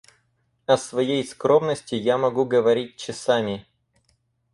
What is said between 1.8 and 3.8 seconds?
я могу говорить часами.